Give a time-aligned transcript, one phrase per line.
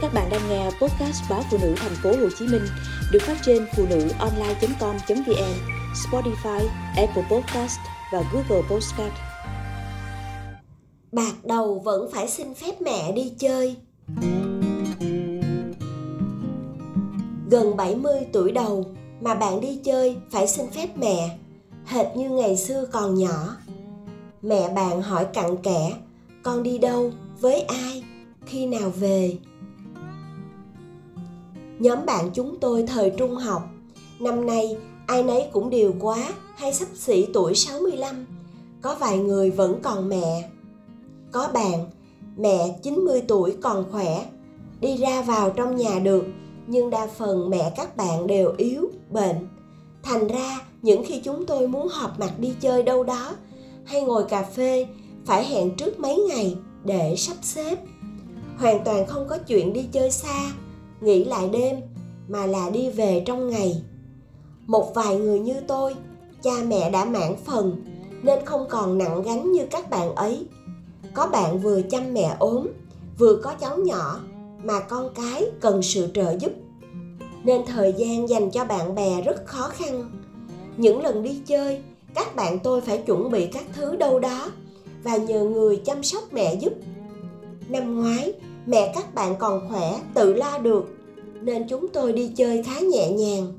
[0.00, 2.62] Các bạn đang nghe podcast báo phụ nữ thành phố Hồ Chí Minh
[3.12, 5.54] được phát trên phụ nữ online.com.vn,
[5.94, 7.78] Spotify, Apple Podcast
[8.12, 9.12] và Google Podcast.
[11.12, 13.76] Bạc đầu vẫn phải xin phép mẹ đi chơi.
[17.50, 18.86] Gần 70 tuổi đầu
[19.20, 21.38] mà bạn đi chơi phải xin phép mẹ,
[21.86, 23.56] hệt như ngày xưa còn nhỏ.
[24.42, 25.92] Mẹ bạn hỏi cặn kẽ,
[26.42, 28.04] con đi đâu, với ai,
[28.46, 29.36] khi nào về?
[31.78, 33.62] Nhóm bạn chúng tôi thời trung học,
[34.20, 38.26] năm nay ai nấy cũng đều quá hay sắp xỉ tuổi 65.
[38.82, 40.48] Có vài người vẫn còn mẹ.
[41.32, 41.90] Có bạn,
[42.36, 44.26] mẹ 90 tuổi còn khỏe,
[44.80, 46.24] đi ra vào trong nhà được,
[46.66, 49.48] nhưng đa phần mẹ các bạn đều yếu, bệnh.
[50.02, 53.32] Thành ra, những khi chúng tôi muốn họp mặt đi chơi đâu đó
[53.84, 54.86] hay ngồi cà phê,
[55.26, 57.78] phải hẹn trước mấy ngày để sắp xếp.
[58.58, 60.52] Hoàn toàn không có chuyện đi chơi xa
[61.00, 61.76] nghỉ lại đêm
[62.28, 63.82] mà là đi về trong ngày.
[64.66, 65.94] Một vài người như tôi,
[66.42, 67.84] cha mẹ đã mãn phần
[68.22, 70.46] nên không còn nặng gánh như các bạn ấy.
[71.14, 72.68] Có bạn vừa chăm mẹ ốm,
[73.18, 74.20] vừa có cháu nhỏ
[74.64, 76.52] mà con cái cần sự trợ giúp.
[77.44, 80.10] Nên thời gian dành cho bạn bè rất khó khăn.
[80.76, 81.80] Những lần đi chơi,
[82.14, 84.50] các bạn tôi phải chuẩn bị các thứ đâu đó
[85.02, 86.72] và nhờ người chăm sóc mẹ giúp.
[87.68, 88.32] Năm ngoái
[88.68, 90.84] mẹ các bạn còn khỏe, tự lo được.
[91.42, 93.52] Nên chúng tôi đi chơi khá nhẹ nhàng.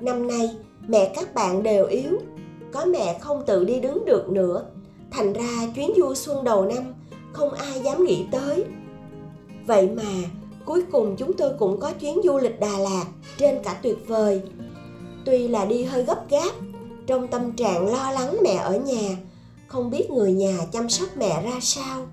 [0.00, 0.50] Năm nay,
[0.88, 2.18] mẹ các bạn đều yếu.
[2.72, 4.64] Có mẹ không tự đi đứng được nữa.
[5.10, 6.94] Thành ra chuyến du xuân đầu năm,
[7.32, 8.64] không ai dám nghĩ tới.
[9.66, 10.12] Vậy mà,
[10.64, 13.04] cuối cùng chúng tôi cũng có chuyến du lịch đà lạt
[13.38, 14.42] trên cả tuyệt vời.
[15.24, 16.52] Tuy là đi hơi gấp gáp,
[17.06, 19.16] trong tâm trạng lo lắng mẹ ở nhà,
[19.66, 22.06] không biết người nhà chăm sóc mẹ ra sao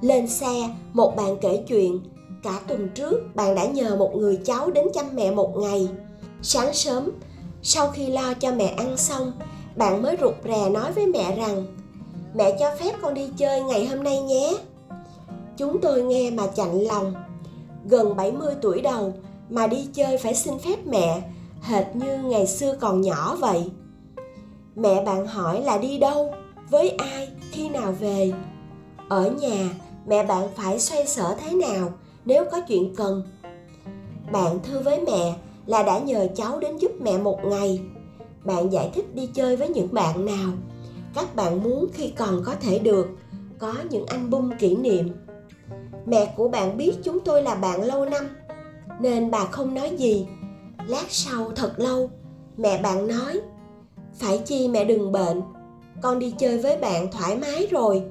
[0.00, 2.00] lên xe, một bạn kể chuyện.
[2.42, 5.88] Cả tuần trước, bạn đã nhờ một người cháu đến chăm mẹ một ngày.
[6.42, 7.10] Sáng sớm,
[7.62, 9.32] sau khi lo cho mẹ ăn xong,
[9.76, 11.66] bạn mới rụt rè nói với mẹ rằng
[12.34, 14.54] Mẹ cho phép con đi chơi ngày hôm nay nhé.
[15.56, 17.14] Chúng tôi nghe mà chạnh lòng.
[17.84, 19.12] Gần 70 tuổi đầu
[19.50, 21.22] mà đi chơi phải xin phép mẹ,
[21.62, 23.70] hệt như ngày xưa còn nhỏ vậy.
[24.76, 26.34] Mẹ bạn hỏi là đi đâu,
[26.70, 28.32] với ai, khi nào về.
[29.08, 29.68] Ở nhà,
[30.08, 31.92] mẹ bạn phải xoay sở thế nào
[32.24, 33.22] nếu có chuyện cần?
[34.32, 35.34] Bạn thư với mẹ
[35.66, 37.80] là đã nhờ cháu đến giúp mẹ một ngày.
[38.44, 40.50] Bạn giải thích đi chơi với những bạn nào?
[41.14, 43.06] Các bạn muốn khi còn có thể được,
[43.58, 45.08] có những album kỷ niệm.
[46.06, 48.28] Mẹ của bạn biết chúng tôi là bạn lâu năm,
[49.00, 50.26] nên bà không nói gì.
[50.86, 52.10] Lát sau thật lâu,
[52.56, 53.40] mẹ bạn nói,
[54.14, 55.42] phải chi mẹ đừng bệnh,
[56.02, 58.02] con đi chơi với bạn thoải mái rồi.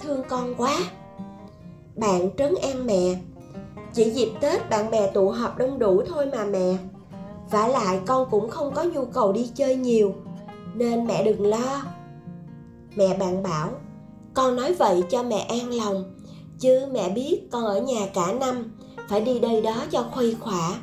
[0.00, 0.78] Thương con quá
[1.96, 3.16] bạn trấn an mẹ.
[3.94, 6.76] Chỉ dịp tết bạn bè tụ họp đông đủ thôi mà mẹ.
[7.50, 10.14] Vả lại, con cũng không có nhu cầu đi chơi nhiều,
[10.74, 11.82] nên mẹ đừng lo.
[12.96, 13.70] Mẹ bạn bảo,
[14.34, 16.14] con nói vậy cho mẹ an lòng,
[16.58, 20.74] chứ mẹ biết con ở nhà cả năm, phải đi đây đó cho khuây khỏa.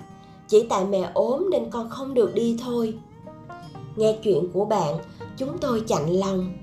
[0.48, 2.94] Chỉ tại mẹ ốm nên con không được đi thôi.
[3.96, 4.98] Nghe chuyện của bạn,
[5.38, 6.54] chúng tôi chạnh lòng.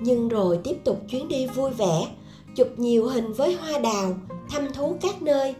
[0.00, 2.08] Nhưng rồi tiếp tục chuyến đi vui vẻ
[2.54, 4.14] chụp nhiều hình với hoa đào,
[4.50, 5.54] thăm thú các nơi,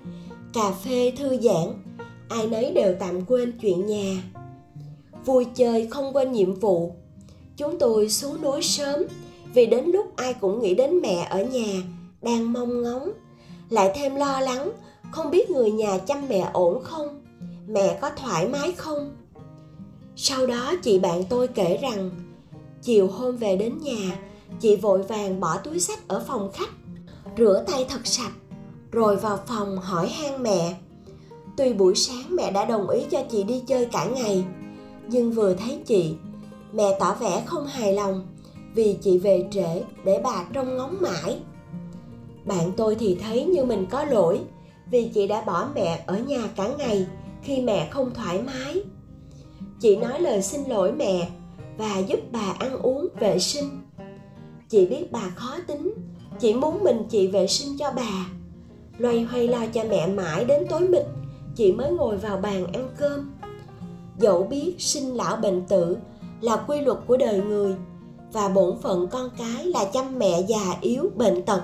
[0.52, 1.96] cà phê thư giãn,
[2.28, 4.22] ai nấy đều tạm quên chuyện nhà.
[5.24, 6.94] Vui chơi không quên nhiệm vụ.
[7.56, 9.02] Chúng tôi xuống núi sớm,
[9.54, 11.82] vì đến lúc ai cũng nghĩ đến mẹ ở nhà,
[12.22, 13.10] đang mong ngóng.
[13.70, 14.72] Lại thêm lo lắng,
[15.10, 17.22] không biết người nhà chăm mẹ ổn không,
[17.66, 19.16] mẹ có thoải mái không.
[20.16, 22.10] Sau đó chị bạn tôi kể rằng,
[22.82, 24.18] chiều hôm về đến nhà,
[24.60, 26.70] chị vội vàng bỏ túi sách ở phòng khách
[27.38, 28.32] rửa tay thật sạch,
[28.92, 30.74] rồi vào phòng hỏi han mẹ.
[31.56, 34.44] Tuy buổi sáng mẹ đã đồng ý cho chị đi chơi cả ngày,
[35.08, 36.14] nhưng vừa thấy chị,
[36.72, 38.26] mẹ tỏ vẻ không hài lòng
[38.74, 41.38] vì chị về trễ để bà trông ngóng mãi.
[42.44, 44.40] Bạn tôi thì thấy như mình có lỗi
[44.90, 47.06] vì chị đã bỏ mẹ ở nhà cả ngày
[47.42, 48.82] khi mẹ không thoải mái.
[49.80, 51.30] Chị nói lời xin lỗi mẹ
[51.78, 53.82] và giúp bà ăn uống vệ sinh.
[54.68, 55.93] Chị biết bà khó tính
[56.40, 58.26] chỉ muốn mình chị vệ sinh cho bà.
[58.98, 61.06] Loay hoay lo cho mẹ mãi đến tối mịt,
[61.56, 63.32] chị mới ngồi vào bàn ăn cơm.
[64.18, 65.96] Dẫu biết sinh lão bệnh tử
[66.40, 67.74] là quy luật của đời người
[68.32, 71.62] và bổn phận con cái là chăm mẹ già yếu, bệnh tật,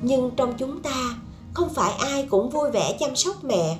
[0.00, 1.16] nhưng trong chúng ta
[1.54, 3.78] không phải ai cũng vui vẻ chăm sóc mẹ.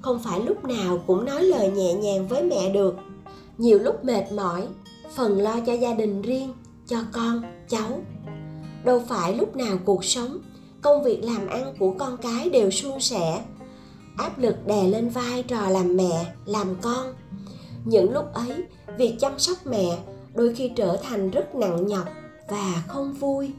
[0.00, 2.96] Không phải lúc nào cũng nói lời nhẹ nhàng với mẹ được.
[3.58, 4.66] Nhiều lúc mệt mỏi,
[5.14, 6.52] phần lo cho gia đình riêng,
[6.86, 8.00] cho con, cháu
[8.84, 10.38] đâu phải lúc nào cuộc sống,
[10.82, 13.44] công việc làm ăn của con cái đều suôn sẻ.
[14.16, 17.14] Áp lực đè lên vai trò làm mẹ, làm con.
[17.84, 18.64] Những lúc ấy,
[18.98, 19.98] việc chăm sóc mẹ
[20.34, 22.08] đôi khi trở thành rất nặng nhọc
[22.48, 23.50] và không vui.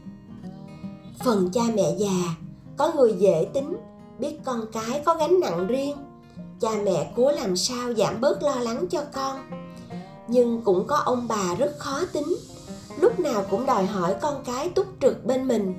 [1.24, 2.34] Phần cha mẹ già,
[2.76, 3.76] có người dễ tính,
[4.18, 5.96] biết con cái có gánh nặng riêng.
[6.60, 9.36] Cha mẹ cố làm sao giảm bớt lo lắng cho con.
[10.28, 12.36] Nhưng cũng có ông bà rất khó tính
[13.00, 15.74] lúc nào cũng đòi hỏi con cái túc trực bên mình.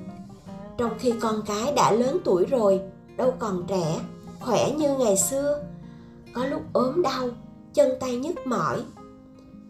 [0.78, 2.80] Trong khi con cái đã lớn tuổi rồi,
[3.16, 4.00] đâu còn trẻ,
[4.40, 5.62] khỏe như ngày xưa,
[6.32, 7.28] có lúc ốm đau,
[7.74, 8.82] chân tay nhức mỏi.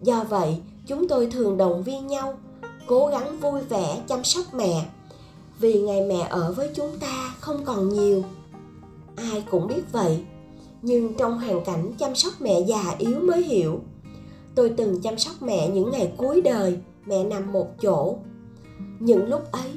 [0.03, 2.39] Do vậy, chúng tôi thường động viên nhau,
[2.87, 4.87] cố gắng vui vẻ chăm sóc mẹ,
[5.59, 8.23] vì ngày mẹ ở với chúng ta không còn nhiều.
[9.17, 10.25] Ai cũng biết vậy,
[10.83, 13.81] nhưng trong hoàn cảnh chăm sóc mẹ già yếu mới hiểu.
[14.55, 16.79] Tôi từng chăm sóc mẹ những ngày cuối đời
[17.09, 18.19] mẹ nằm một chỗ.
[19.01, 19.71] Những lúc ấy,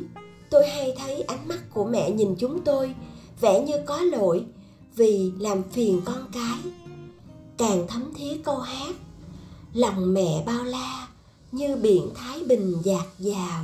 [0.49, 2.95] tôi hay thấy ánh mắt của mẹ nhìn chúng tôi
[3.41, 4.45] vẻ như có lỗi
[4.95, 6.71] vì làm phiền con cái.
[7.57, 8.95] Càng thấm thía câu hát,
[9.73, 11.07] lòng mẹ bao la
[11.51, 13.63] như biển thái bình dạt dào.